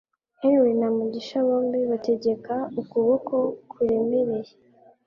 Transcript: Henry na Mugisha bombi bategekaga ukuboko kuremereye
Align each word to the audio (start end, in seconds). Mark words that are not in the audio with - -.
Henry 0.41 0.73
na 0.79 0.87
Mugisha 0.95 1.37
bombi 1.47 1.79
bategekaga 1.91 2.55
ukuboko 2.81 3.35
kuremereye 3.71 4.53